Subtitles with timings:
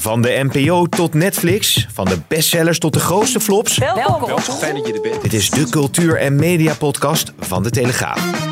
[0.00, 3.78] Van de NPO tot Netflix, van de bestsellers tot de grootste flops.
[3.78, 4.38] Welkom.
[4.38, 5.22] Fijn dat je er bent.
[5.22, 8.48] Dit is de cultuur- en media-podcast van de Telegraaf.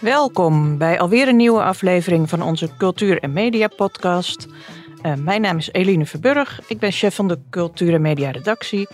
[0.00, 4.46] Welkom bij alweer een nieuwe aflevering van onze cultuur- en media-podcast.
[5.02, 6.60] Uh, mijn naam is Eline Verburg.
[6.66, 8.88] Ik ben chef van de cultuur- en media-redactie.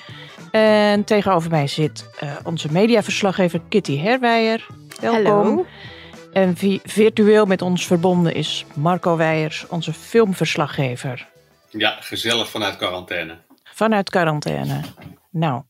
[0.50, 4.66] En tegenover mij zit uh, onze mediaverslaggever Kitty Herwijer.
[5.00, 5.24] Welkom.
[5.24, 5.66] Hallo.
[6.34, 11.28] En vi- virtueel met ons verbonden is Marco Weijers, onze filmverslaggever.
[11.70, 13.36] Ja, gezellig vanuit quarantaine.
[13.64, 14.80] Vanuit quarantaine.
[15.30, 15.62] Nou,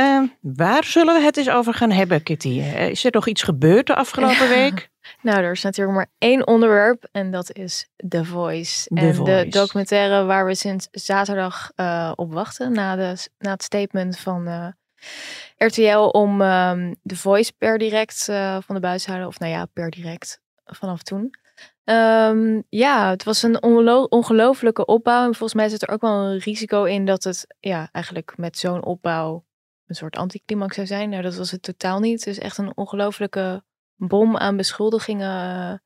[0.00, 2.60] uh, waar zullen we het eens over gaan hebben, Kitty?
[2.90, 4.88] Is er nog iets gebeurd de afgelopen week?
[5.22, 8.88] Nou, er is natuurlijk maar één onderwerp en dat is The Voice.
[8.94, 9.44] The en Voice.
[9.44, 14.48] de documentaire waar we sinds zaterdag uh, op wachten na, de, na het statement van
[14.48, 14.66] uh,
[15.58, 19.28] RTL om um, The Voice per direct uh, van de buis te houden.
[19.28, 21.34] Of nou ja, per direct vanaf toen.
[21.84, 23.62] Um, ja, het was een
[24.10, 25.18] ongelofelijke opbouw.
[25.18, 28.58] En volgens mij zit er ook wel een risico in dat het ja, eigenlijk met
[28.58, 29.44] zo'n opbouw
[29.86, 31.08] een soort anticlimax zou zijn.
[31.08, 32.24] Nou, dat was het totaal niet.
[32.24, 33.62] Het is echt een ongelofelijke
[33.96, 35.78] bom aan beschuldigingen uh,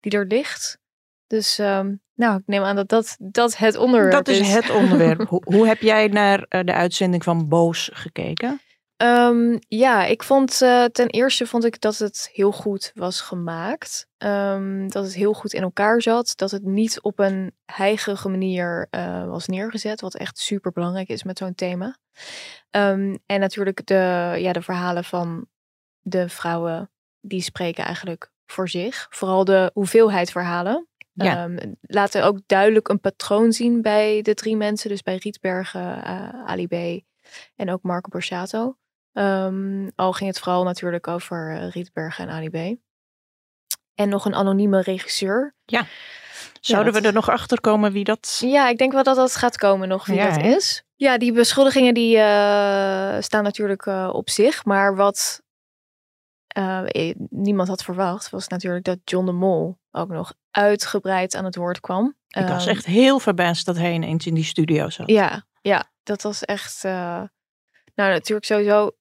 [0.00, 0.78] die er ligt.
[1.26, 4.54] Dus um, nou, ik neem aan dat dat, dat het onderwerp Dat is is.
[4.54, 5.26] het onderwerp.
[5.28, 8.60] hoe, hoe, heb jij naar uh, de uitzending van Boos gekeken?
[9.02, 14.08] Um, ja, ik vond uh, ten eerste vond ik dat het heel goed was gemaakt.
[14.18, 16.32] Um, dat het heel goed in elkaar zat.
[16.36, 20.00] Dat het niet op een heigige manier uh, was neergezet.
[20.00, 21.96] Wat echt super belangrijk is met zo'n thema.
[22.70, 25.46] Um, en natuurlijk de, ja, de verhalen van
[26.00, 26.90] de vrouwen.
[27.20, 29.06] Die spreken eigenlijk voor zich.
[29.10, 30.88] Vooral de hoeveelheid verhalen.
[31.12, 31.44] Ja.
[31.44, 34.90] Um, laten ook duidelijk een patroon zien bij de drie mensen.
[34.90, 37.04] Dus bij Rietbergen, uh, Ali B.
[37.56, 38.76] En ook Marco Borsato.
[39.12, 42.78] Um, al ging het vooral natuurlijk over uh, Rietbergen en Ali B.
[43.94, 45.54] En nog een anonieme regisseur.
[45.64, 45.86] Ja.
[46.60, 48.38] Zouden ja, we er nog achter komen wie dat...
[48.40, 50.84] Ja, ik denk wel dat dat gaat komen nog wie ja, dat is.
[50.94, 54.64] Ja, die beschuldigingen die uh, staan natuurlijk uh, op zich.
[54.64, 55.42] Maar wat
[56.58, 61.56] uh, niemand had verwacht was natuurlijk dat John de Mol ook nog uitgebreid aan het
[61.56, 62.16] woord kwam.
[62.28, 65.08] Ik was um, echt heel verbaasd dat hij ineens in die studio zat.
[65.08, 66.82] Ja, ja dat was echt...
[66.82, 68.96] Nou, natuurlijk sowieso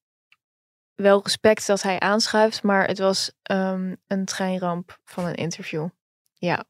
[0.97, 5.88] wel respect dat hij aanschuift, maar het was um, een treinramp van een interview.
[6.34, 6.66] Ja.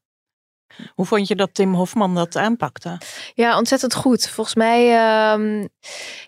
[0.94, 3.00] Hoe vond je dat Tim Hofman dat aanpakte?
[3.34, 4.28] Ja, ontzettend goed.
[4.28, 4.80] Volgens mij,
[5.32, 5.68] um,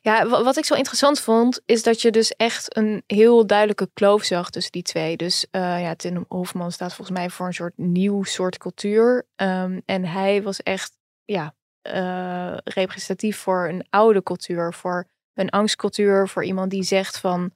[0.01, 4.25] ja, wat ik zo interessant vond, is dat je dus echt een heel duidelijke kloof
[4.25, 5.17] zag tussen die twee.
[5.17, 9.27] Dus uh, ja, Tim Hofman staat volgens mij voor een soort nieuw soort cultuur.
[9.37, 10.93] Um, en hij was echt,
[11.25, 17.53] ja, uh, representatief voor een oude cultuur, voor een angstcultuur, voor iemand die zegt van,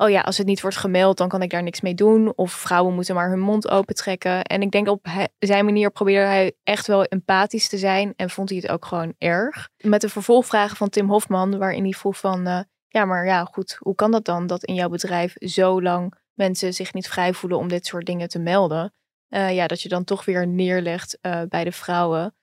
[0.00, 2.32] oh ja, als het niet wordt gemeld, dan kan ik daar niks mee doen.
[2.36, 4.42] Of vrouwen moeten maar hun mond open trekken.
[4.42, 5.06] En ik denk op
[5.38, 9.14] zijn manier probeerde hij echt wel empathisch te zijn en vond hij het ook gewoon
[9.18, 9.68] erg.
[9.76, 13.76] Met de vervolgvragen van Tim Hofman, waarin hij vroeg van, uh, ja, maar ja, goed,
[13.78, 17.58] hoe kan dat dan dat in jouw bedrijf zo lang mensen zich niet vrij voelen
[17.58, 18.92] om dit soort dingen te melden?
[19.28, 22.34] Uh, ja, dat je dan toch weer neerlegt uh, bij de vrouwen.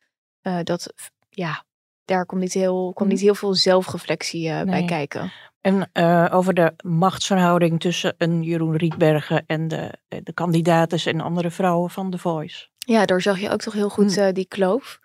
[0.63, 0.93] Dat,
[1.29, 1.65] ja,
[2.05, 4.65] daar komt niet heel, komt niet heel veel zelfreflectie nee.
[4.65, 5.31] bij kijken.
[5.61, 9.93] En uh, over de machtsverhouding tussen een Jeroen Rietbergen en de,
[10.23, 12.67] de kandidaten en andere vrouwen van The Voice.
[12.77, 14.99] Ja, daar zag je ook toch heel goed uh, die kloof.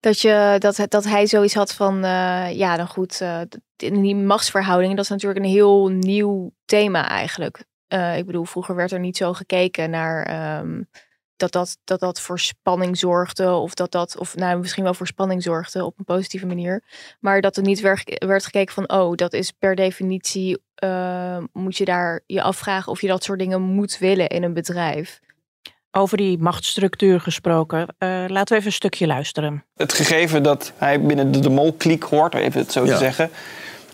[0.00, 1.98] Dat, je, dat, dat hij zoiets had van,
[2.54, 3.22] ja dan goed,
[3.76, 7.64] die machtsverhouding, dat is natuurlijk een heel nieuw thema eigenlijk.
[8.16, 10.58] ik bedoel, vroeger werd er niet zo gekeken naar...
[10.60, 10.88] Um,
[11.42, 13.50] dat dat, dat dat voor spanning zorgde.
[13.50, 16.82] Of dat dat, of nou misschien wel voor spanning zorgde op een positieve manier.
[17.20, 21.76] Maar dat er niet werd, werd gekeken van, oh, dat is per definitie, uh, moet
[21.76, 25.20] je daar je afvragen of je dat soort dingen moet willen in een bedrijf.
[25.90, 27.88] Over die machtsstructuur gesproken, uh,
[28.28, 29.64] laten we even een stukje luisteren.
[29.76, 32.92] Het gegeven dat hij binnen de, de mol-kliek hoort, even het zo ja.
[32.92, 33.30] te zeggen.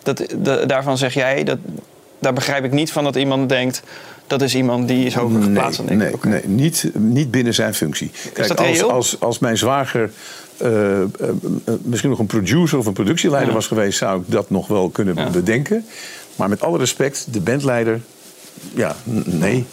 [0.02, 1.58] Dat, de, daarvan zeg jij, dat,
[2.18, 3.82] daar begrijp ik niet van dat iemand denkt
[4.28, 5.82] dat is iemand die is hoger geplaatst.
[5.82, 6.32] Nee, nee, okay.
[6.32, 8.10] nee niet, niet binnen zijn functie.
[8.32, 10.10] Kijk, als, als, als mijn zwager
[10.62, 11.06] uh, uh,
[11.82, 13.54] misschien nog een producer of een productieleider ja.
[13.54, 15.30] was geweest, zou ik dat nog wel kunnen ja.
[15.30, 15.86] bedenken.
[16.36, 18.00] Maar met alle respect, de bandleider,
[18.74, 19.64] ja, nee.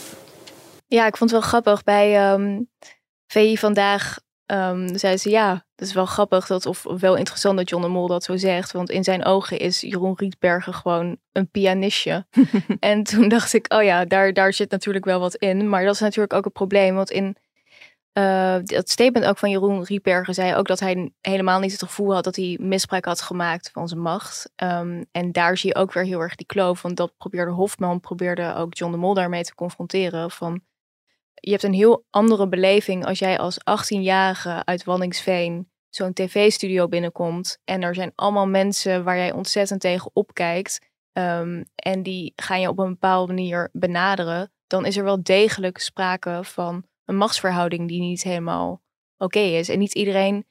[0.87, 1.83] Ja, ik vond het wel grappig.
[1.83, 2.69] Bij um,
[3.27, 7.69] VI vandaag um, zei ze ja, dat is wel grappig dat, of wel interessant dat
[7.69, 8.71] John de Mol dat zo zegt.
[8.71, 12.25] Want in zijn ogen is Jeroen Rietbergen gewoon een pianistje.
[12.79, 15.69] en toen dacht ik, oh ja, daar, daar zit natuurlijk wel wat in.
[15.69, 16.95] Maar dat is natuurlijk ook een probleem.
[16.95, 17.37] Want in
[18.17, 22.13] uh, dat statement ook van Jeroen Rietbergen zei ook dat hij helemaal niet het gevoel
[22.13, 24.51] had dat hij misbruik had gemaakt van zijn macht.
[24.63, 26.81] Um, en daar zie je ook weer heel erg die kloof.
[26.81, 30.31] Want dat probeerde Hofman, probeerde ook John de Mol daarmee te confronteren.
[30.31, 30.61] Van
[31.39, 37.57] je hebt een heel andere beleving als jij als 18-jarige uit Wanningsveen zo'n tv-studio binnenkomt.
[37.63, 40.87] En er zijn allemaal mensen waar jij ontzettend tegen opkijkt.
[41.13, 44.51] Um, en die gaan je op een bepaalde manier benaderen.
[44.67, 48.81] Dan is er wel degelijk sprake van een machtsverhouding die niet helemaal
[49.17, 49.69] oké is.
[49.69, 50.45] En niet iedereen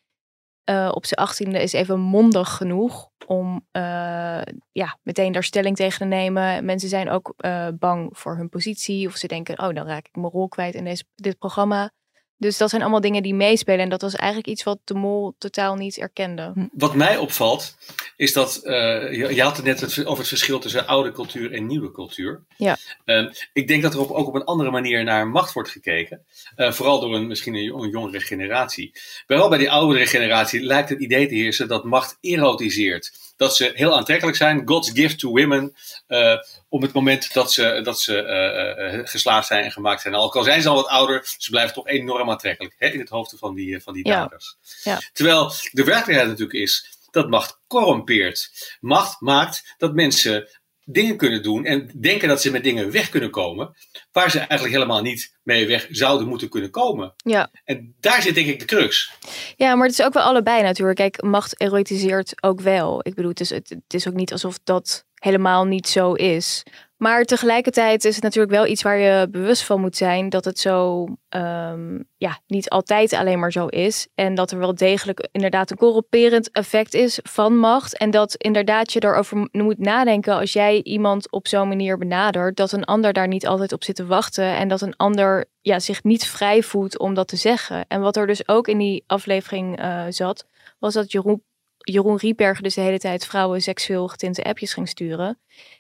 [0.71, 4.41] uh, op zijn achttiende is even mondig genoeg om uh,
[4.73, 6.65] ja, meteen daar stelling tegen te nemen.
[6.65, 9.07] Mensen zijn ook uh, bang voor hun positie.
[9.07, 11.91] Of ze denken, oh, dan raak ik mijn rol kwijt in deze, dit programma.
[12.37, 13.81] Dus dat zijn allemaal dingen die meespelen.
[13.81, 16.51] En dat was eigenlijk iets wat de mol totaal niet erkende.
[16.55, 16.67] Hm.
[16.73, 17.77] Wat mij opvalt,
[18.17, 18.73] is dat uh,
[19.13, 22.43] je, je, had het net het, over het verschil tussen oude cultuur en nieuwe cultuur.
[22.57, 22.77] Ja.
[23.05, 26.25] Uh, ik denk dat er op, ook op een andere manier naar macht wordt gekeken.
[26.57, 28.93] Uh, vooral door een, misschien een, een jongere generatie.
[29.27, 33.13] Wel bij die oudere generatie lijkt het idee te heersen dat macht erotiseert.
[33.37, 34.63] Dat ze heel aantrekkelijk zijn.
[34.65, 35.75] God's gift to women.
[36.09, 36.37] Uh,
[36.69, 40.15] op het moment dat ze, dat ze geslaagd zijn en gemaakt zijn.
[40.15, 43.35] Al zijn ze al wat ouder, ze blijven toch enorm aantrekkelijk hè, in het hoofd
[43.39, 44.57] van die, van die daders.
[44.83, 44.93] Ja.
[44.93, 45.01] Ja.
[45.13, 48.51] Terwijl de werkelijkheid natuurlijk is dat macht corrompeert.
[48.81, 50.49] Macht maakt dat mensen
[50.85, 53.77] dingen kunnen doen en denken dat ze met dingen weg kunnen komen,
[54.13, 57.15] waar ze eigenlijk helemaal niet mee weg zouden moeten kunnen komen.
[57.17, 57.51] Ja.
[57.65, 59.13] En daar zit denk ik de crux.
[59.57, 60.99] Ja, maar het is ook wel allebei natuurlijk.
[60.99, 63.01] Kijk, macht erotiseert ook wel.
[63.03, 66.63] Ik bedoel, het is, het, het is ook niet alsof dat helemaal niet zo is.
[66.97, 70.59] Maar tegelijkertijd is het natuurlijk wel iets waar je bewust van moet zijn dat het
[70.59, 74.09] zo um, ja, niet altijd alleen maar zo is.
[74.15, 77.99] En dat er wel degelijk inderdaad een corrumperend effect is van macht.
[77.99, 82.73] En dat inderdaad je erover moet nadenken als jij iemand op zo'n manier benadert, dat
[82.73, 84.57] een ander daar niet altijd op zit te wachten.
[84.57, 87.85] En dat een ander ja, zich niet vrij voelt om dat te zeggen.
[87.89, 90.47] En wat er dus ook in die aflevering uh, zat,
[90.79, 91.43] was dat Jeroen
[91.85, 95.39] Jeroen Rietbergen dus de hele tijd vrouwen seksueel getinte appjes ging sturen.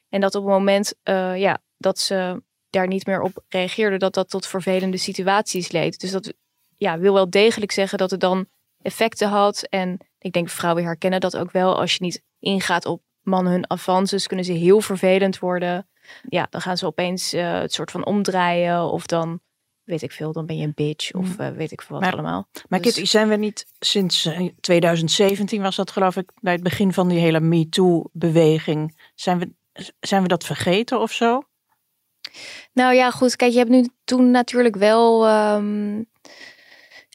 [0.08, 4.14] En dat op het moment uh, ja, dat ze daar niet meer op reageerde, dat
[4.14, 6.00] dat tot vervelende situaties leed.
[6.00, 6.32] Dus dat
[6.76, 8.46] ja, wil wel degelijk zeggen dat het dan
[8.82, 9.62] effecten had.
[9.62, 11.78] En ik denk vrouwen herkennen dat ook wel.
[11.78, 15.88] Als je niet ingaat op mannen hun avances, kunnen ze heel vervelend worden.
[16.28, 18.90] Ja, dan gaan ze opeens uh, het soort van omdraaien.
[18.90, 19.40] Of dan
[19.84, 22.12] weet ik veel, dan ben je een bitch of uh, weet ik veel wat maar,
[22.12, 22.48] allemaal.
[22.68, 22.94] Maar dus...
[22.94, 24.28] Kitty, zijn we niet sinds
[24.60, 29.52] 2017 was dat geloof ik bij het begin van die hele MeToo-beweging, zijn we,
[30.00, 31.42] zijn we dat vergeten of zo?
[32.72, 36.06] Nou ja, goed, kijk, je hebt nu toen natuurlijk wel um,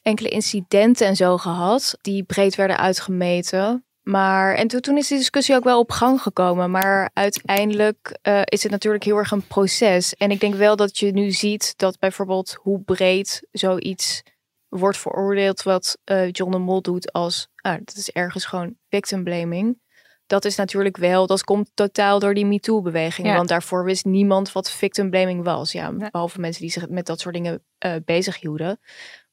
[0.01, 3.83] enkele incidenten en zo gehad die breed werden uitgemeten.
[4.09, 6.71] Maar, en toen, toen is die discussie ook wel op gang gekomen.
[6.71, 10.13] Maar uiteindelijk uh, is het natuurlijk heel erg een proces.
[10.13, 14.23] En ik denk wel dat je nu ziet dat bijvoorbeeld hoe breed zoiets
[14.67, 15.63] wordt veroordeeld.
[15.63, 19.81] Wat uh, John de Mol doet als, ah, dat is ergens gewoon victim blaming.
[20.25, 23.27] Dat is natuurlijk wel, dat komt totaal door die MeToo-beweging.
[23.27, 23.35] Ja.
[23.35, 25.71] Want daarvoor wist niemand wat victim blaming was.
[25.71, 28.79] Ja, behalve mensen die zich met dat soort dingen uh, bezig hielden.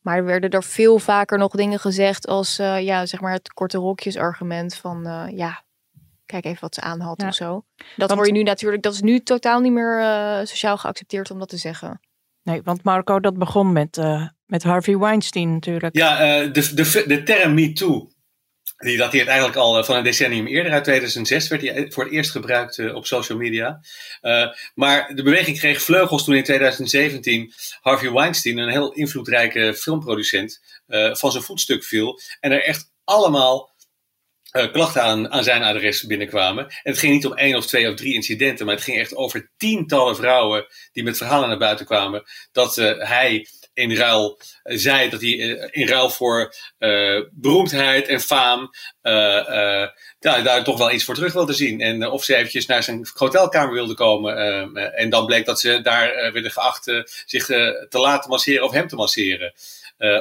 [0.06, 3.52] Maar er werden er veel vaker nog dingen gezegd als uh, ja, zeg maar het
[3.52, 5.64] korte rokjes argument van uh, ja,
[6.26, 7.28] kijk even wat ze aanhalt ja.
[7.28, 7.64] of zo.
[7.76, 11.30] Dat want, hoor je nu natuurlijk, dat is nu totaal niet meer uh, sociaal geaccepteerd
[11.30, 12.00] om dat te zeggen.
[12.42, 14.00] Nee, want Marco, dat begon met,
[14.46, 15.96] met Harvey Weinstein natuurlijk.
[15.96, 16.16] Ja,
[16.46, 18.08] de, de, de term MeToo
[18.76, 20.72] die dateert eigenlijk al eh, van een decennium eerder.
[20.72, 23.80] Uit 2006 werd die voor het eerst gebruikt uh, op social media.
[24.74, 30.60] Maar de beweging kreeg vleugels toen in 2017 Harvey Weinstein, een heel invloedrijke filmproducent,
[31.12, 32.20] van zijn voetstuk viel.
[32.40, 33.74] En er echt allemaal
[34.72, 36.64] klachten aan, aan zijn adres binnenkwamen.
[36.64, 39.16] En het ging niet om één of twee of drie incidenten, maar het ging echt
[39.16, 45.10] over tientallen vrouwen die met verhalen naar buiten kwamen dat hij in ruil uh, zei
[45.10, 48.70] dat hij uh, in ruil voor uh, beroemdheid en faam
[50.18, 51.80] ja, daar toch wel iets voor terug wilde zien.
[51.80, 54.36] En of ze eventjes naar zijn hotelkamer wilde komen.
[54.94, 58.96] en dan bleek dat ze daar werden geacht zich te laten masseren of hem te
[58.96, 59.54] masseren.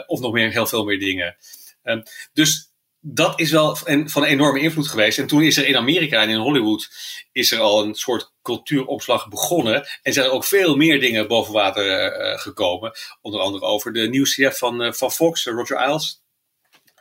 [0.07, 1.35] of nog meer, heel veel meer dingen.
[1.83, 2.01] Ehm,
[2.33, 2.69] dus
[3.07, 5.19] dat is wel van enorme invloed geweest.
[5.19, 6.89] En toen is er in Amerika en in Hollywood
[7.31, 9.87] is er al een soort cultuuropslag begonnen.
[10.01, 12.91] En zijn er ook veel meer dingen boven water uh, gekomen.
[13.21, 16.23] Onder andere over de nieuwschef van, uh, van Fox, Roger Ailes.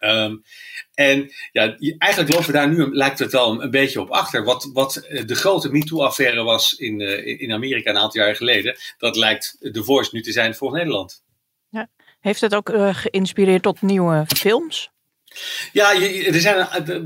[0.00, 0.42] Um,
[0.94, 4.44] en ja, eigenlijk lopen we daar nu, lijkt het wel een, beetje op achter.
[4.44, 7.00] Wat, wat eh, de grote MeToo-affaire was in,
[7.38, 11.23] in Amerika een aantal jaar geleden, dat lijkt The Voice nu te zijn voor Nederland.
[11.68, 11.88] Ja.
[12.20, 14.92] Heeft het ook geïnspireerd tot nieuwe films?
[15.72, 16.56] Ja, er zijn,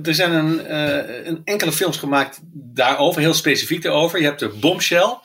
[0.05, 4.19] er zijn een, uh, een, enkele films gemaakt daarover, heel specifiek daarover.
[4.19, 5.19] Je hebt de Bombshell,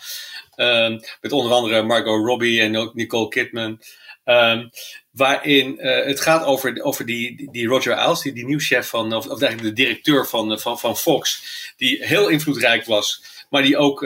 [0.55, 3.81] um, met onder andere Margot Robbie en ook Nicole Kidman.
[4.25, 4.69] Um,
[5.11, 9.27] waarin uh, het gaat over, over die, die Roger Ailes, die, die nieuwschef van, of,
[9.27, 11.43] of eigenlijk de directeur van, van, van Fox,
[11.77, 14.01] die heel invloedrijk was, maar die ook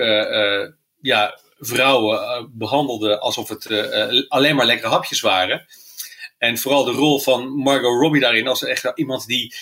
[1.01, 3.67] ja, vrouwen behandelde alsof het
[4.27, 5.65] alleen maar lekkere hapjes waren.
[6.37, 9.53] En vooral de rol van Margot Robbie daarin als echt iemand die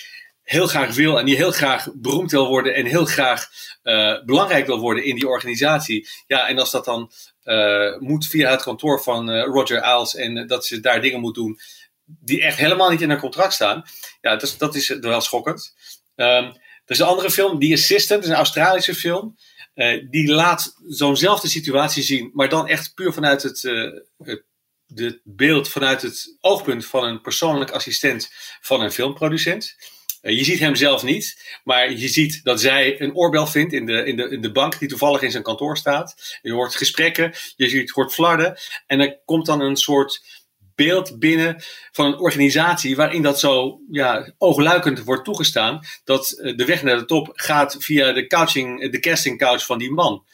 [0.46, 3.48] heel graag wil en die heel graag beroemd wil worden en heel graag
[3.82, 6.08] uh, belangrijk wil worden in die organisatie.
[6.26, 7.10] Ja, en als dat dan
[7.44, 11.34] uh, moet via het kantoor van uh, Roger Ailes en dat ze daar dingen moet
[11.34, 11.58] doen
[12.04, 13.84] die echt helemaal niet in haar contract staan.
[14.20, 15.74] Ja, dat is, dat is wel schokkend.
[16.14, 16.44] Um,
[16.84, 19.36] er is een andere film, The Assistant, is een Australische film.
[20.10, 23.62] die laat zo'nzelfde situatie zien, maar dan echt puur vanuit het,
[24.18, 24.42] het
[24.94, 29.76] het beeld vanuit het oogpunt van een persoonlijk assistent van een filmproducent.
[30.20, 33.86] Eh, je ziet hem zelf niet, maar je ziet dat zij een oorbel vindt in
[33.86, 36.38] de, in de, in de bank die toevallig in zijn kantoor staat.
[36.42, 41.62] Je hoort gesprekken, je ziet, hoort flarden en er komt dan een soort beeld binnen
[41.92, 46.98] van een organisatie waarin dat zo ja, oogluikend wordt toegestaan dat eh, de weg naar
[46.98, 50.24] de top gaat via de, couching, de casting couch van die man.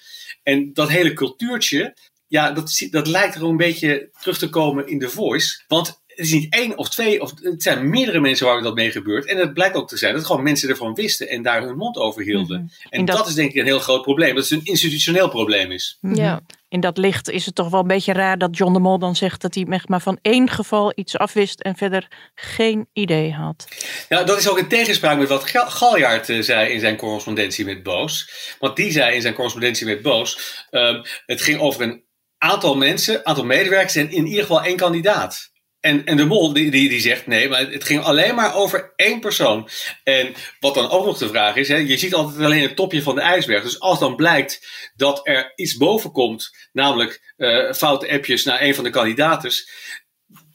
[0.43, 1.97] En dat hele cultuurtje
[2.33, 5.63] ja, dat, dat lijkt er een beetje terug te komen in The Voice.
[5.69, 8.91] Want het is niet één of twee, of het zijn meerdere mensen waar dat mee
[8.91, 9.27] gebeurt.
[9.27, 11.97] En het blijkt ook te zijn dat gewoon mensen ervan wisten en daar hun mond
[11.97, 12.63] over hielden.
[12.63, 12.95] Mhm.
[12.95, 13.27] En dat...
[13.27, 14.35] is denk ik een heel groot probleem.
[14.35, 15.99] Dat het een institutioneel probleem is.
[16.01, 16.15] Mhm.
[16.15, 16.41] Ja.
[16.69, 19.17] In dat licht is het toch wel een beetje raar dat John de Mol dan
[19.17, 23.69] zegt dat hij maar van één geval iets afwist en verder geen idee had.
[24.09, 27.83] Ja, dat is ook in tegenspraak met wat Galjaard uh, zei in zijn correspondentie met
[27.83, 28.31] Boos.
[28.59, 30.39] Want die zei in zijn correspondentie met Boos,
[30.71, 32.05] um, het ging over een
[32.43, 35.51] aantal mensen, aantal medewerkers en in ieder geval één kandidaat.
[35.81, 38.93] En, en de mol die, die, die zegt nee, maar het ging alleen maar over
[38.97, 39.69] één persoon.
[40.05, 43.03] En wat dan ook nog de vraag is, hè, je ziet altijd alleen het topje
[43.03, 43.63] van de ijsberg.
[43.63, 48.75] Dus als dan blijkt dat er iets boven komt, namelijk uh, foute appjes naar een
[48.75, 49.51] van de kandidaten,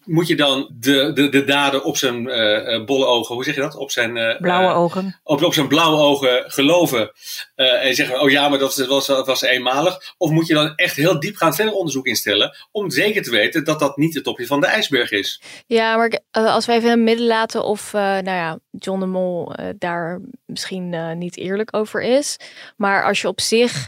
[0.08, 3.62] moet je dan de, de, de daden op zijn uh, bolle ogen, hoe zeg je
[3.62, 3.76] dat?
[3.76, 5.20] Op zijn uh, blauwe ogen.
[5.24, 7.12] Op, op zijn blauwe ogen geloven.
[7.56, 10.14] en zeggen, oh ja, maar dat was, dat was eenmalig.
[10.18, 13.80] Of moet je dan echt heel diepgaand verder onderzoek instellen om zeker te weten dat
[13.80, 15.42] dat niet het topje van de ijsberg is?
[15.68, 19.52] Ja, maar als wij even in het midden laten of nou ja, John de Mol
[19.78, 22.38] daar misschien niet eerlijk over is.
[22.78, 23.88] Maar als je op zich,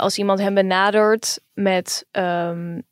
[0.00, 2.86] als iemand hem benadert met um,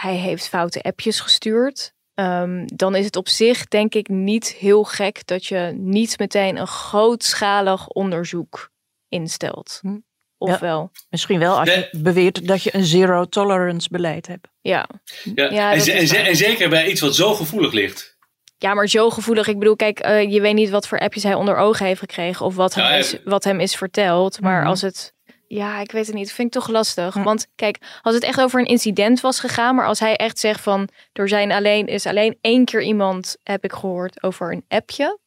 [0.00, 1.92] hij heeft foute appjes gestuurd.
[2.14, 6.56] Um, dan is het op zich denk ik niet heel gek dat je niet meteen
[6.56, 8.70] een grootschalig onderzoek
[9.08, 9.78] instelt.
[9.82, 9.98] Hm.
[10.38, 10.90] Of wel?
[11.10, 14.48] Misschien wel als je beweert dat je een zero tolerance beleid hebt.
[14.60, 14.88] Ja.
[15.34, 15.50] ja.
[15.50, 18.16] ja en, en, zeker bij iets wat zo gevoelig ligt.
[18.58, 19.46] Ja, maar zo gevoelig.
[19.46, 22.46] Ik bedoel, kijk, uh, je weet niet wat voor appjes hij onder ogen heeft gekregen.
[22.46, 24.40] Of wat, hem, is, wat hem is verteld.
[24.40, 24.68] Maar mhm.
[24.68, 25.13] als het
[25.54, 26.32] ja, ik weet het niet.
[26.32, 27.14] Vind ik toch lastig.
[27.14, 30.60] Want kijk, als het echt over een incident was gegaan, maar als hij echt zegt
[30.60, 35.18] van er zijn alleen, is alleen één keer iemand, heb ik gehoord, over een appje.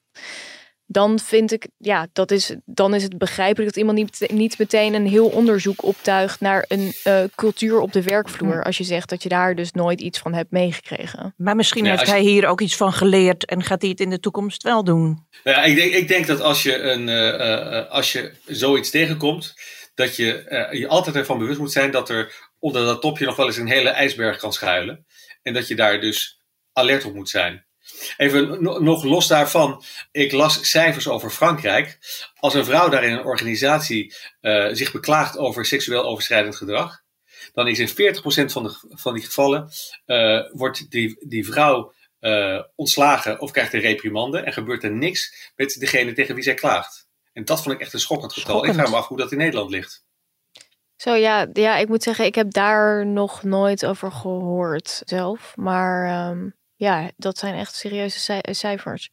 [0.90, 4.94] Dan vind ik, ja, dat is, dan is het begrijpelijk dat iemand niet, niet meteen
[4.94, 8.64] een heel onderzoek optuigt naar een uh, cultuur op de werkvloer.
[8.64, 11.34] Als je zegt dat je daar dus nooit iets van hebt meegekregen.
[11.38, 14.20] Maar misschien heeft hij hier ook iets van geleerd en gaat hij het in de
[14.20, 15.28] toekomst wel doen.
[15.44, 18.90] Nou ja, ik, denk, ik denk dat als je, een, uh, uh, als je zoiets
[18.90, 19.56] tegenkomt,
[19.98, 23.36] dat je uh, je altijd ervan bewust moet zijn dat er onder dat topje nog
[23.36, 25.06] wel eens een hele ijsberg kan schuilen.
[25.42, 26.42] En dat je daar dus
[26.74, 27.66] alert op moet zijn.
[28.18, 31.98] Even nog los daarvan, ik las cijfers over Frankrijk.
[32.36, 37.02] Als een vrouw daar in een organisatie uh, zich beklaagt over seksueel overschrijdend gedrag,
[37.54, 37.92] dan is in 40%
[38.52, 39.70] van, de, van die gevallen
[40.06, 41.96] uh, wordt die, die vrouw
[42.76, 47.07] ontslagen of krijgt een reprimande en gebeurt er niks met degene tegen wie zij klaagt.
[47.38, 48.66] En dat vond ik echt een schokkend getal.
[48.66, 50.06] Ik vraag me af hoe dat in Nederland ligt.
[50.96, 55.54] Zo ja, ja, ik moet zeggen, ik heb daar nog nooit over gehoord zelf.
[55.56, 59.10] Maar um, ja, dat zijn echt serieuze cijfers.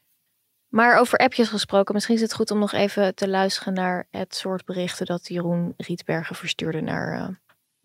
[0.68, 4.34] Maar over appjes gesproken, misschien is het goed om nog even te luisteren naar het
[4.34, 7.28] soort berichten dat Jeroen Rietbergen verstuurde naar uh,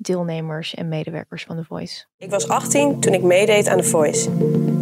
[0.01, 2.05] deelnemers en medewerkers van The Voice.
[2.17, 4.29] Ik was 18 toen ik meedeed aan The Voice.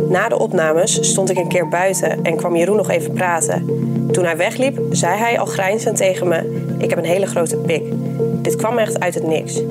[0.09, 3.65] Na de opnames stond ik een keer buiten en kwam Jeroen nog even praten.
[4.11, 7.83] Toen hij wegliep, zei hij al grijnzend tegen me: Ik heb een hele grote pik.
[8.43, 9.61] Dit kwam echt uit het niks.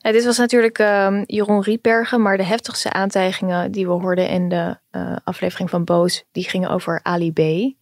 [0.00, 4.76] Dit was natuurlijk uh, Jeroen Rietbergen, maar de heftigste aantijgingen die we hoorden in de
[4.92, 7.38] uh, aflevering van Boos, die gingen over Ali B.
[7.38, 7.74] Um,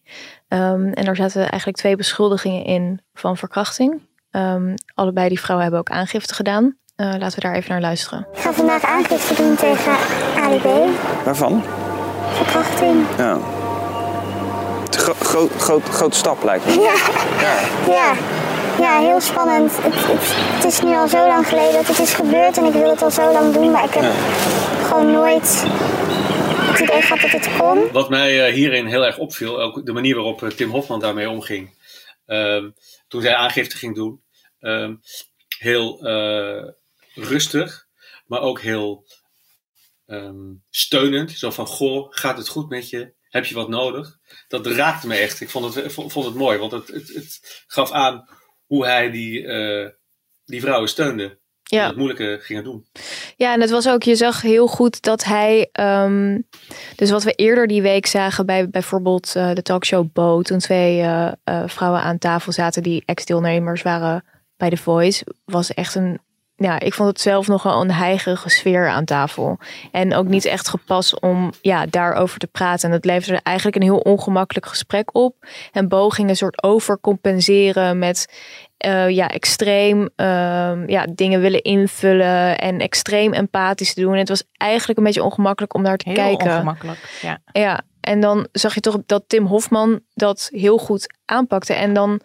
[0.92, 4.00] en daar zaten eigenlijk twee beschuldigingen in van verkrachting.
[4.30, 6.76] Um, allebei die vrouwen hebben ook aangifte gedaan.
[7.00, 8.26] Uh, laten we daar even naar luisteren.
[8.34, 9.92] Ik ga vandaag aangifte doen tegen
[10.36, 10.64] Ali B.
[11.24, 11.64] Waarvan?
[12.32, 13.06] Verkrachting.
[13.18, 13.38] Ja.
[14.90, 16.72] Gro groot, groot, grote stap lijkt me.
[16.72, 16.94] Ja.
[17.40, 17.60] Ja.
[17.92, 18.14] ja.
[18.78, 19.76] Ja, heel spannend.
[19.76, 22.72] Het, het, het, is nu al zo lang geleden dat het is gebeurd en ik
[22.72, 24.12] wil het al zo lang doen, maar ik heb
[24.84, 25.64] gewoon nooit
[26.70, 27.92] het idee gehad dat het kon.
[27.92, 31.30] Wat mij uh, hierin heel erg opviel, ook de manier waarop uh, Tim Hofman daarmee
[31.30, 31.70] omging.
[32.26, 32.74] Um,
[33.08, 34.22] toen zij aangifte ging doen.
[34.60, 35.00] Um,
[35.58, 36.68] heel uh,
[37.14, 37.86] rustig,
[38.26, 39.06] maar ook heel
[40.06, 41.30] um, steunend.
[41.30, 43.14] Zo van, goh, gaat het goed met je?
[43.28, 44.18] Heb je wat nodig?
[44.48, 45.40] Dat raakte me echt.
[45.40, 48.28] Ik vond het, vond het mooi, want het, het, het gaf aan
[48.66, 49.88] hoe hij die, uh,
[50.44, 51.38] die vrouwen steunde.
[51.62, 51.86] Ja.
[51.86, 52.86] het moeilijke gingen doen.
[53.36, 55.68] Ja, en het was ook, je zag heel goed dat hij.
[55.80, 56.48] Um,
[56.96, 61.00] dus wat we eerder die week zagen bij bijvoorbeeld uh, de talkshow Bo, toen twee
[61.00, 61.32] uh,
[61.66, 64.24] vrouwen aan tafel zaten die ex-deelnemers waren
[64.56, 66.20] bij The Voice, was echt een
[66.62, 69.58] ja, ik vond het zelf nogal een heigerige sfeer aan tafel.
[69.92, 72.88] En ook niet echt gepast om ja, daarover te praten.
[72.88, 75.34] En dat leverde eigenlijk een heel ongemakkelijk gesprek op.
[75.72, 78.32] En Bo ging een soort overcompenseren met
[78.86, 84.12] uh, ja, extreem uh, ja, dingen willen invullen en extreem empathisch te doen.
[84.12, 86.46] En het was eigenlijk een beetje ongemakkelijk om naar te heel kijken.
[86.46, 87.38] ongemakkelijk, ja.
[87.52, 91.74] Ja, en dan zag je toch dat Tim Hofman dat heel goed aanpakte.
[91.74, 92.20] En dan,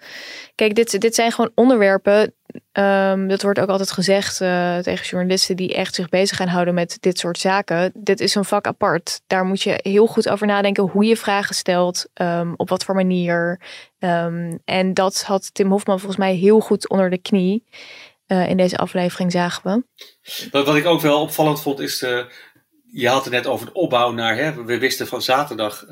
[0.56, 2.34] kijk, dit, dit zijn gewoon onderwerpen.
[2.72, 6.74] Um, dat wordt ook altijd gezegd uh, tegen journalisten die echt zich bezig gaan houden
[6.74, 7.92] met dit soort zaken.
[7.94, 9.22] Dit is een vak apart.
[9.28, 12.96] Daar moet je heel goed over nadenken hoe je vragen stelt, um, op wat voor
[12.96, 13.62] manier.
[14.00, 17.64] Um, en dat had Tim Hofman volgens mij heel goed onder de knie.
[18.28, 19.84] Uh, in deze aflevering zagen we.
[20.52, 22.00] Wat, wat ik ook wel opvallend vond is
[22.92, 25.86] je had het net over de opbouw naar, hè, we wisten van zaterdag,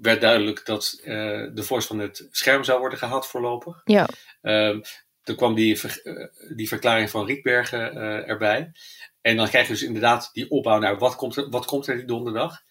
[0.00, 1.06] werd duidelijk dat uh,
[1.54, 3.80] de voice van het scherm zou worden gehaald voorlopig.
[3.84, 4.08] Ja.
[4.42, 4.82] Um,
[5.28, 6.24] toen kwam die, uh,
[6.56, 8.72] die verklaring van Rietbergen uh, erbij.
[9.20, 11.96] En dan krijg je dus inderdaad die opbouw naar wat komt er, wat komt er
[11.96, 12.62] die donderdag.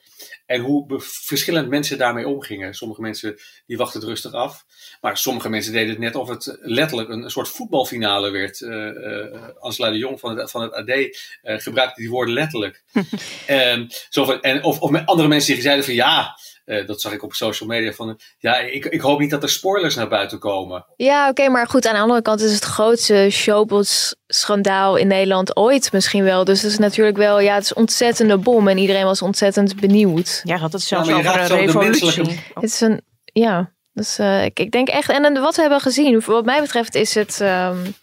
[0.45, 2.73] En hoe verschillend mensen daarmee omgingen.
[2.73, 4.65] Sommige mensen die wachten het rustig af.
[5.01, 8.59] Maar sommige mensen deden het net of het letterlijk een, een soort voetbalfinale werd.
[8.59, 11.09] Uh, uh, Angela de Jong van het, van het AD uh,
[11.43, 12.83] gebruikte die woorden letterlijk.
[13.45, 17.01] en, zo van, en, of, of met andere mensen die zeiden van ja, uh, dat
[17.01, 18.19] zag ik op social media van.
[18.37, 20.85] Ja, ik, ik hoop niet dat er spoilers naar buiten komen.
[20.95, 25.55] Ja, oké, okay, maar goed, aan de andere kant is het grootste showbiz-schandaal in Nederland
[25.55, 26.43] ooit misschien wel.
[26.43, 30.41] Dus het is natuurlijk wel, ja, het is ontzettende bom en iedereen was ontzettend benieuwd.
[30.43, 32.05] Ja, had het zelfs ja, over een revolutie.
[32.05, 32.41] Menselijke...
[32.53, 36.21] Het is een, ja, dus uh, ik, ik denk echt, en wat we hebben gezien,
[36.25, 37.39] wat mij betreft is het.
[37.39, 37.95] Um,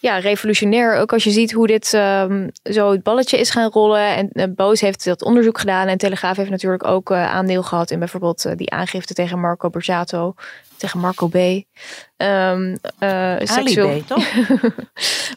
[0.00, 0.96] ja, revolutionair.
[0.96, 4.16] Ook als je ziet hoe dit um, zo het balletje is gaan rollen.
[4.16, 5.88] En uh, Boos heeft dat onderzoek gedaan.
[5.88, 9.70] En Telegraaf heeft natuurlijk ook uh, aandeel gehad in bijvoorbeeld uh, die aangifte tegen Marco
[9.70, 10.34] Borsato.
[10.78, 11.34] Tegen Marco B.
[12.16, 12.78] Um,
[13.38, 14.24] seksueel, B, toch?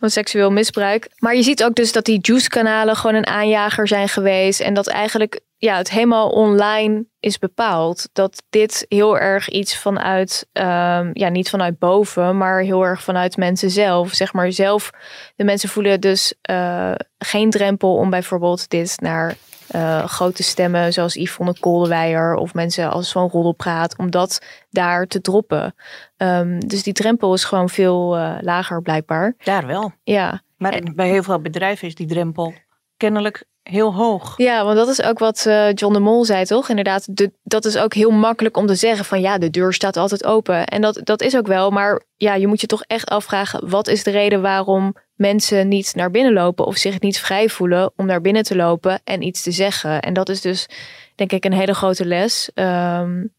[0.11, 1.09] seksueel misbruik.
[1.17, 4.59] Maar je ziet ook dus dat die juice-kanalen gewoon een aanjager zijn geweest.
[4.59, 8.09] En dat eigenlijk ja, het helemaal online is bepaald.
[8.13, 13.37] Dat dit heel erg iets vanuit, um, ja, niet vanuit boven, maar heel erg vanuit
[13.37, 14.13] mensen zelf.
[14.13, 14.91] Zeg maar zelf,
[15.35, 19.35] de mensen voelen dus uh, geen drempel om bijvoorbeeld dit naar
[19.75, 25.21] uh, grote stemmen zoals Yvonne Koldewijer of mensen als Van Roddelpraat, om dat daar te
[25.21, 25.75] droppen.
[26.17, 29.35] Um, dus die drempel is gewoon veel uh, lager blijkbaar.
[29.43, 29.91] Daar wel.
[30.03, 30.41] Ja.
[30.57, 32.53] Maar en, bij heel veel bedrijven is die drempel
[32.97, 34.33] kennelijk heel hoog.
[34.37, 36.69] Ja, want dat is ook wat uh, John de Mol zei, toch?
[36.69, 39.97] Inderdaad, de, dat is ook heel makkelijk om te zeggen van ja, de deur staat
[39.97, 40.65] altijd open.
[40.65, 43.87] En dat, dat is ook wel, maar ja, je moet je toch echt afvragen, wat
[43.87, 48.05] is de reden waarom mensen niet naar binnen lopen of zich niet vrij voelen om
[48.05, 50.01] naar binnen te lopen en iets te zeggen.
[50.01, 50.69] En dat is dus,
[51.15, 52.51] denk ik, een hele grote les.
[52.53, 53.33] Um,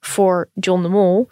[0.00, 1.28] voor John de Mol.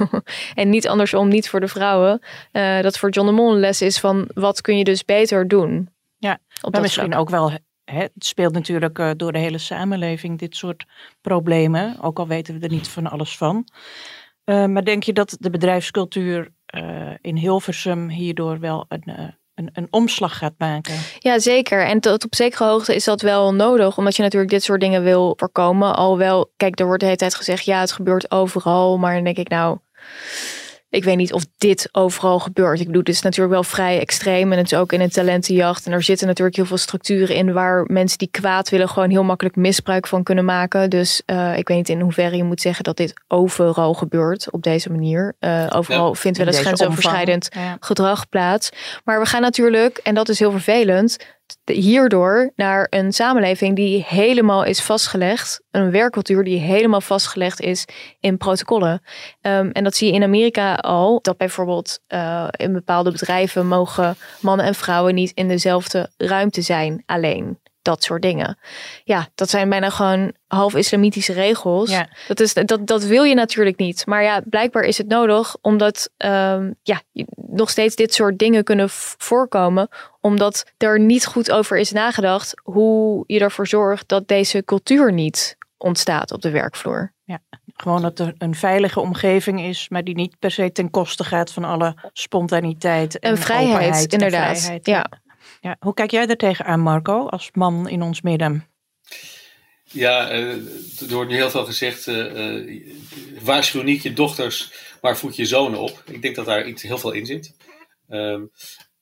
[0.54, 2.20] en niet andersom, niet voor de vrouwen.
[2.52, 5.48] Uh, dat voor John de Mol een les is van wat kun je dus beter
[5.48, 5.88] doen.
[6.16, 6.38] Ja,
[6.70, 7.20] maar misschien vlak.
[7.20, 7.52] ook wel
[7.84, 10.86] het speelt natuurlijk uh, door de hele samenleving dit soort
[11.20, 12.00] problemen.
[12.00, 13.68] Ook al weten we er niet van alles van.
[14.44, 19.86] Uh, maar denk je dat de bedrijfscultuur uh, in Hilversum hierdoor wel een, een, een,
[19.90, 20.94] omslag gaat maken?
[21.18, 21.86] Ja, zeker.
[21.86, 23.98] En tot op zekere hoogte is dat wel nodig.
[23.98, 25.96] Omdat je natuurlijk dit soort dingen wil voorkomen.
[25.96, 28.98] Alhoewel, kijk, er wordt de hele tijd gezegd, ja, het gebeurt overal.
[28.98, 29.78] Maar dan denk ik nou
[30.90, 32.80] ik weet niet of dit overal gebeurt.
[32.80, 35.86] Ik bedoel, dit is natuurlijk wel vrij extreem en het is ook in een talentenjacht.
[35.86, 39.24] En er zitten natuurlijk heel veel structuren in waar mensen die kwaad willen gewoon heel
[39.24, 40.90] makkelijk misbruik van kunnen maken.
[40.90, 44.62] Dus uh, ik weet niet in hoeverre je moet zeggen dat dit overal gebeurt op
[44.62, 45.34] deze manier.
[45.40, 47.48] Uh, overal ja, vindt wel eens grensoverschrijdend
[47.80, 48.70] gedrag plaats.
[49.04, 51.16] Maar we gaan natuurlijk, en dat is heel vervelend,
[51.64, 57.84] hierdoor naar een samenleving die helemaal is vastgelegd, een werkcultuur die helemaal vastgelegd is
[58.20, 59.02] in protocollen.
[59.42, 64.16] Um, en dat zie je in Amerika al, dat bijvoorbeeld uh, in bepaalde bedrijven mogen
[64.40, 67.58] mannen en vrouwen niet in dezelfde ruimte zijn alleen
[67.90, 68.58] dat soort dingen.
[69.04, 71.90] Ja, dat zijn bijna gewoon half islamitische regels.
[71.90, 72.08] Ja.
[72.28, 74.06] Dat, is, dat, dat wil je natuurlijk niet.
[74.06, 77.02] Maar ja, blijkbaar is het nodig omdat um, ja,
[77.34, 79.88] nog steeds dit soort dingen kunnen voorkomen.
[80.20, 85.56] Omdat er niet goed over is nagedacht hoe je ervoor zorgt dat deze cultuur niet
[85.76, 87.12] ontstaat op de werkvloer.
[87.24, 87.38] Ja,
[87.76, 91.52] gewoon dat er een veilige omgeving is, maar die niet per se ten koste gaat
[91.52, 94.12] van alle spontaniteit en, en vrijheid.
[94.12, 94.58] Inderdaad.
[94.58, 94.86] vrijheid.
[94.86, 95.06] Ja.
[95.60, 98.66] Ja, hoe kijk jij er tegenaan, Marco, als man in ons midden?
[99.82, 102.82] Ja, uh, er wordt nu heel veel gezegd, uh,
[103.42, 106.02] waarschuw niet je dochters, maar voed je zonen op.
[106.06, 107.56] Ik denk dat daar iets, heel veel in zit.
[108.08, 108.44] Ehm,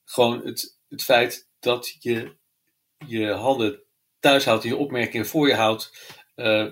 [0.04, 2.36] gewoon het, het feit dat je
[3.06, 3.82] je handen
[4.20, 6.16] thuis houdt en je opmerkingen voor je houdt,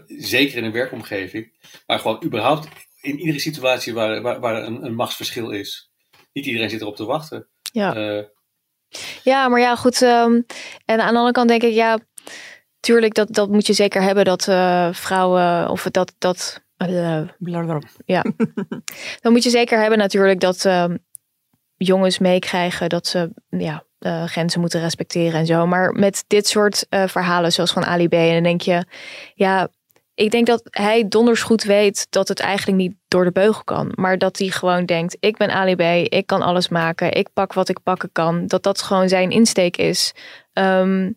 [0.07, 1.53] zeker in een werkomgeving,
[1.87, 2.69] maar gewoon überhaupt
[3.01, 5.91] in iedere situatie waar, waar, waar een, een machtsverschil is.
[6.33, 7.49] Niet iedereen zit erop te wachten.
[7.73, 7.93] Ja.
[9.23, 10.01] Ja, maar ja, goed.
[10.01, 10.47] Um,
[10.85, 11.99] en aan de andere kant denk ik, ja,
[12.81, 16.15] tuurlijk, dat, dat moet je zeker hebben dat uh, vrouwen of dat.
[16.19, 17.21] dat uh,
[18.05, 18.25] ja,
[19.23, 20.85] dan moet je zeker hebben natuurlijk dat uh,
[21.77, 23.85] jongens meekrijgen dat ze ja,
[24.27, 25.67] grenzen moeten respecteren en zo.
[25.67, 28.85] Maar met dit soort verhalen, zoals van Ali B, en dan denk je,
[29.35, 29.69] ja,
[30.17, 33.93] ik denk dat hij donders goed weet dat het eigenlijk niet door de beugel kan.
[33.95, 37.69] Maar dat hij gewoon denkt, ik ben Ali ik kan alles maken, ik pak wat
[37.69, 38.47] ik pakken kan.
[38.47, 40.15] Dat dat gewoon zijn insteek is.
[40.53, 41.17] Um,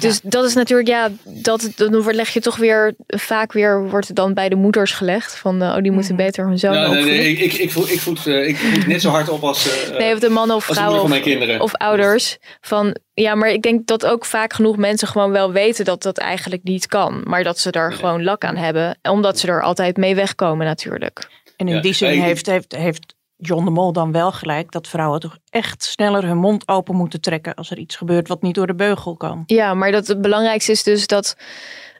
[0.00, 4.16] dus dat is natuurlijk, ja, dat, dan leg je toch weer, vaak weer wordt het
[4.16, 5.36] dan bij de moeders gelegd.
[5.36, 6.24] Van, uh, oh, die moeten mhm.
[6.24, 9.00] beter hun zoon ja, nee, nee, ik, ik, voed, ik, voed, uh, ik voed net
[9.00, 12.38] zo hard op als, uh, nee, of de man of vrouw of, of, ouders.
[12.60, 16.18] Van, ja, maar ik denk dat ook vaak genoeg mensen gewoon wel weten dat dat
[16.18, 17.20] eigenlijk niet kan.
[17.24, 18.98] Maar dat ze er gewoon lak aan hebben.
[19.02, 21.28] Omdat ze er altijd mee wegkomen natuurlijk.
[21.56, 25.20] En in die zin heeft, heeft, heeft John de Mol dan wel gelijk dat vrouwen
[25.20, 28.66] toch echt sneller hun mond open moeten trekken als er iets gebeurt wat niet door
[28.66, 29.42] de beugel kan.
[29.46, 31.36] Ja, maar dat het belangrijkste is dus dat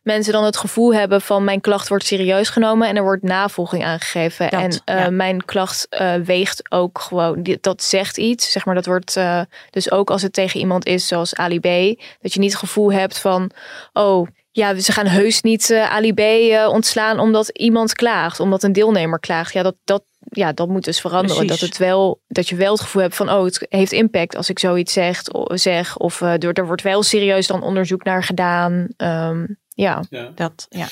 [0.05, 3.85] mensen dan het gevoel hebben van mijn klacht wordt serieus genomen en er wordt navolging
[3.85, 4.51] aangegeven.
[4.51, 8.53] en uh, mijn klacht uh, weegt ook gewoon, dat zegt iets.
[8.53, 12.01] Zeg maar, dat wordt uh, dus ook als het tegen iemand is zoals Ali B.
[12.21, 13.51] Dat je niet het gevoel hebt van,
[13.93, 16.21] oh ja, ze gaan heus niet Ali B
[16.69, 19.53] ontslaan omdat iemand klaagt, omdat een deelnemer klaagt.
[19.53, 20.03] Ja, dat, dat,
[20.37, 21.47] ja, dat moet dus veranderen.
[21.47, 24.51] Dat, het wel, dat je wel het gevoel hebt van, oh, het heeft impact als
[24.51, 25.23] ik zoiets zeg.
[25.47, 28.89] zeg of uh, er, er wordt wel serieus dan onderzoek naar gedaan.
[28.97, 30.87] Um, ja, ja, dat, ja.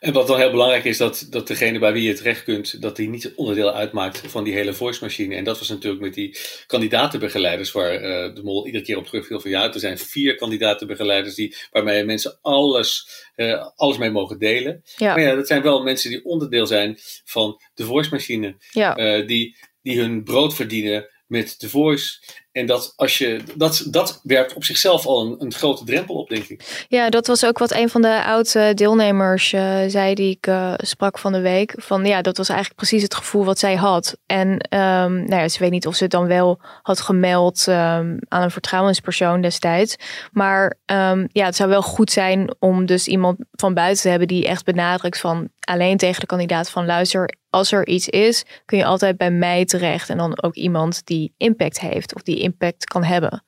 [0.00, 2.96] En wat dan heel belangrijk is, dat, dat degene bij wie je terecht kunt, dat
[2.96, 5.34] die niet onderdeel uitmaakt van die hele voice machine.
[5.34, 9.40] En dat was natuurlijk met die kandidatenbegeleiders, waar uh, de mol iedere keer op terugviel
[9.40, 14.82] van ja, er zijn vier kandidatenbegeleiders die, waarmee mensen alles, uh, alles mee mogen delen.
[14.96, 15.14] Ja.
[15.14, 18.56] Maar ja, dat zijn wel mensen die onderdeel zijn van de voice machine.
[18.70, 18.98] Ja.
[18.98, 22.20] Uh, die, die hun brood verdienen met de voice.
[22.52, 26.28] En dat, als je, dat, dat werpt op zichzelf al een, een grote drempel op,
[26.28, 26.86] denk ik.
[26.88, 30.72] Ja, dat was ook wat een van de oude deelnemers uh, zei, die ik uh,
[30.76, 31.74] sprak van de week.
[31.76, 34.16] Van ja, dat was eigenlijk precies het gevoel wat zij had.
[34.26, 38.18] En um, nou ja, ze weet niet of ze het dan wel had gemeld um,
[38.28, 39.96] aan een vertrouwenspersoon destijds.
[40.32, 44.28] Maar um, ja, het zou wel goed zijn om dus iemand van buiten te hebben
[44.28, 48.78] die echt benadrukt van alleen tegen de kandidaat van luister, als er iets is, kun
[48.78, 50.08] je altijd bij mij terecht.
[50.08, 53.44] En dan ook iemand die impact heeft of die impact kan hebben.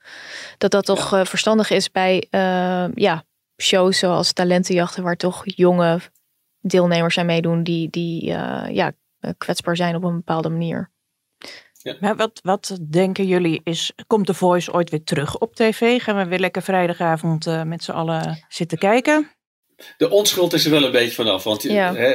[0.59, 1.21] Dat dat toch ja.
[1.21, 3.25] Eh, verstandig is bij uh, ja,
[3.63, 6.01] shows zoals talentenjachten, waar toch jonge
[6.61, 8.93] deelnemers aan meedoen die, die uh, ja,
[9.39, 10.93] kwetsbaar zijn op een bepaalde manier.
[11.73, 11.97] Ja.
[12.01, 16.03] Maar wat, wat denken jullie is, komt The Voice ooit weer terug op tv?
[16.03, 19.31] Gaan we weer lekker vrijdagavond uh, met z'n allen zitten kijken?
[19.97, 21.45] De onschuld is er wel een beetje vanaf.
[21.45, 21.95] Want ja.
[21.95, 22.13] hè,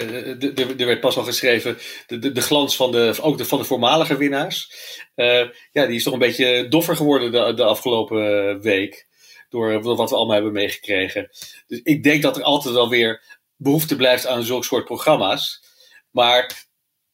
[0.78, 3.64] er werd pas al geschreven, de, de, de, glans van de, ook de, van de
[3.64, 4.72] voormalige winnaars.
[5.16, 9.08] Uh, ja, die is toch een beetje doffer geworden de, de afgelopen week.
[9.50, 11.30] Door wat we allemaal hebben meegekregen.
[11.68, 15.64] Dus ik denk dat er altijd wel weer behoefte blijft aan zulke soort programma's.
[16.12, 16.68] Maar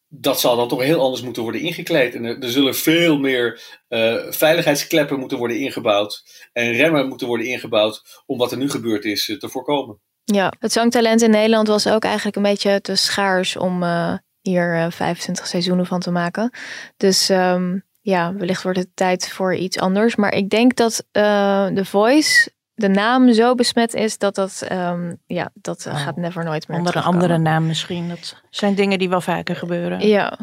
[0.08, 2.15] dat zal dan toch heel anders moeten worden ingekleed.
[2.15, 6.23] En er, er zullen veel meer uh, veiligheidskleppen moeten worden ingebouwd.
[6.53, 9.99] En remmen moeten worden ingebouwd om wat er nu gebeurd is te voorkomen.
[10.26, 14.92] Ja, het zangtalent in Nederland was ook eigenlijk een beetje te schaars om uh, hier
[14.92, 16.52] 25 seizoenen van te maken.
[16.98, 20.16] Dus um, ja, wellicht wordt het tijd voor iets anders.
[20.16, 25.18] Maar ik denk dat uh, The Voice, de naam zo besmet is dat dat, um,
[25.26, 26.02] ja, dat oh.
[26.02, 28.10] gaat never nooit meer Onder een andere naam misschien.
[28.10, 30.08] Dat zijn dingen die wel vaker gebeuren.
[30.08, 30.38] Ja,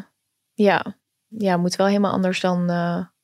[0.55, 0.97] ja.
[1.29, 2.71] Ja, moet wel helemaal anders dan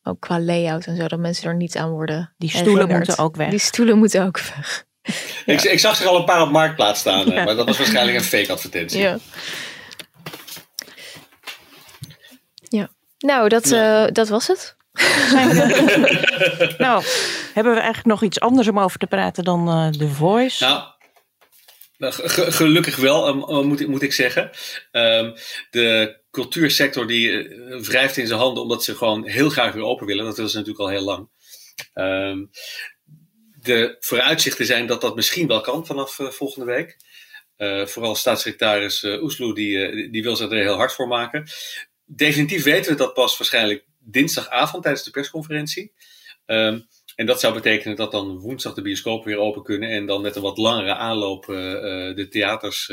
[0.02, 1.08] ook qua layout en zo.
[1.08, 3.50] Dat mensen er niet aan worden Die stoelen moeten ook weg.
[3.50, 4.86] Die stoelen moeten ook weg.
[5.46, 7.28] Ik, ik, zag er al een paar op marktplaats staan.
[7.34, 9.00] Maar dat was waarschijnlijk een fake advertentie.
[9.00, 9.18] Ja.
[12.62, 12.90] Ja.
[13.18, 14.76] Nou, dat, uh, dat was het.
[16.78, 17.04] nou,
[17.54, 20.64] hebben we eigenlijk nog iets anders om over te praten dan uh, The Voice?
[20.64, 22.12] Nou,
[22.50, 24.50] gelukkig wel, um, moet, ik, moet ik zeggen.
[24.92, 25.34] Um,
[25.70, 27.48] de cultuursector die
[27.80, 30.24] wrijft in zijn handen omdat ze gewoon heel graag weer open willen.
[30.24, 31.28] Dat willen ze natuurlijk al heel lang.
[31.94, 32.50] Um,
[33.68, 36.96] de vooruitzichten zijn dat dat misschien wel kan vanaf uh, volgende week.
[37.56, 41.48] Uh, vooral staatssecretaris uh, Oesloe die, die wil zich er heel hard voor maken
[42.08, 45.92] definitief weten we dat pas waarschijnlijk dinsdagavond tijdens de persconferentie.
[46.46, 49.90] Um, en dat zou betekenen dat dan woensdag de bioscopen weer open kunnen.
[49.90, 52.92] En dan met een wat langere aanloop de theaters.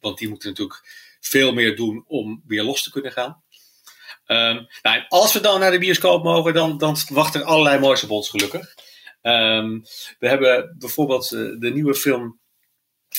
[0.00, 0.80] Want die moeten natuurlijk
[1.20, 3.42] veel meer doen om weer los te kunnen gaan.
[4.26, 8.02] Um, nou, als we dan naar de bioscoop mogen, dan, dan wachten er allerlei moois
[8.02, 8.74] op ons gelukkig.
[9.22, 9.84] Um,
[10.18, 12.40] we hebben bijvoorbeeld de nieuwe film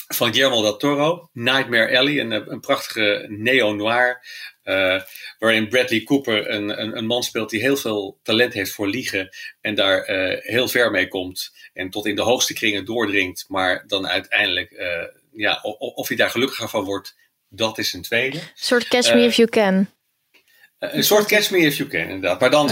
[0.08, 4.22] van Guillermo del Toro, Nightmare Alley, een, een prachtige neo-noir
[4.64, 5.00] uh,
[5.38, 9.28] waarin Bradley Cooper een, een, een, man speelt die heel veel talent heeft voor liegen
[9.60, 13.84] en daar uh, heel ver mee komt en tot in de hoogste kringen doordringt, maar
[13.86, 17.16] dan uiteindelijk, uh, ja, of, of hij daar gelukkiger van wordt,
[17.48, 18.36] dat is een tweede.
[18.36, 19.88] Een soort Catch Me If You Can.
[20.92, 22.40] Een soort Catch Me If You Can, inderdaad.
[22.40, 22.68] Maar dan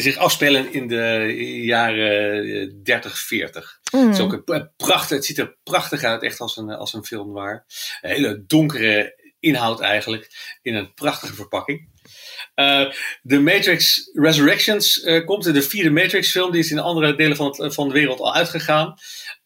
[0.00, 3.78] zich afspelen in de jaren 30, 40.
[3.92, 4.06] Mm.
[4.06, 7.04] Het, is ook een prachtig, het ziet er prachtig uit, echt als een, als een
[7.04, 7.64] film waar.
[8.00, 10.30] Een hele donkere inhoud eigenlijk
[10.62, 11.88] in een prachtige verpakking.
[12.54, 12.90] Uh,
[13.22, 15.44] de Matrix Resurrections uh, komt.
[15.44, 18.94] De vierde Matrix-film die is in andere delen van, het, van de wereld al uitgegaan.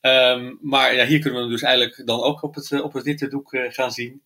[0.03, 3.05] Um, maar ja, hier kunnen we hem dus eigenlijk dan ook op het, op het
[3.05, 4.23] witte doek uh, gaan zien.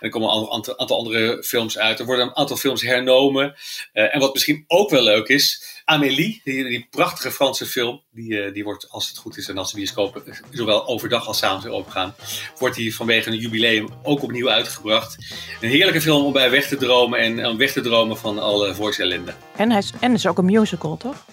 [0.00, 1.98] er komen een aantal, andere films uit.
[1.98, 3.54] Er worden een aantal films hernomen.
[3.92, 8.90] en wat misschien ook wel leuk is, Amélie, die, prachtige Franse film, die, die wordt,
[8.90, 12.14] als het goed is en als de bioscopen zowel overdag als s'avonds weer open gaan,
[12.58, 15.16] wordt die vanwege een jubileum ook opnieuw uitgebracht.
[15.60, 18.74] Een heerlijke film om bij weg te dromen en om weg te dromen van alle
[18.74, 19.34] voice ellende.
[19.56, 21.24] En hij is, en is ook een musical, toch?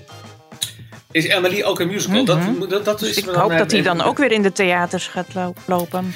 [1.15, 2.37] Is Amélie ook een musical?
[2.37, 2.59] Mm -hmm.
[2.59, 5.07] dat, dat, dat dus is ik hoop dat hij dan ook weer in de theaters
[5.07, 5.27] gaat
[5.65, 6.13] lopen.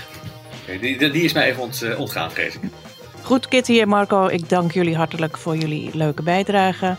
[0.64, 2.60] Okay, die, die, is mij even ont, uh, ontgaan, ik.
[3.22, 6.96] Goed, Kitty en Marco, ik dank jullie hartelijk voor jullie leuke bijdrage.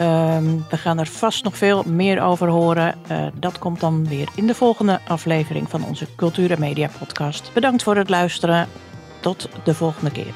[0.00, 2.94] Um, we gaan er vast nog veel meer over horen.
[3.10, 7.50] Uh, dat komt dan weer in de volgende aflevering van onze Cultuur en Media podcast.
[7.54, 8.68] Bedankt voor het luisteren.
[9.20, 10.34] Tot de volgende keer.